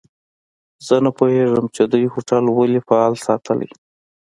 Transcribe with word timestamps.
زه 0.85 0.95
نه 1.05 1.11
پوهیږم 1.17 1.65
چي 1.75 1.83
دوی 1.91 2.05
هوټل 2.13 2.43
ولي 2.49 2.79
فعال 2.87 3.13
ساتلی. 3.25 3.69